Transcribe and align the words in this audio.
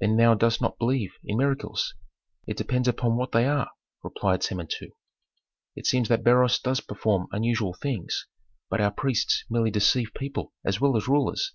"Then 0.00 0.16
thou 0.16 0.34
dost 0.34 0.60
not 0.60 0.80
believe 0.80 1.12
in 1.22 1.38
miracles?" 1.38 1.94
"It 2.44 2.56
depends 2.56 2.88
upon 2.88 3.14
what 3.16 3.30
they 3.30 3.46
are," 3.46 3.70
replied 4.02 4.42
Samentu. 4.42 4.90
"It 5.76 5.86
seems 5.86 6.08
that 6.08 6.24
Beroes 6.24 6.58
does 6.58 6.80
perform 6.80 7.28
unusual 7.30 7.74
things; 7.74 8.26
but 8.68 8.80
our 8.80 8.90
priests 8.90 9.44
merely 9.48 9.70
deceive 9.70 10.10
people 10.16 10.52
as 10.64 10.80
well 10.80 10.96
as 10.96 11.06
rulers." 11.06 11.54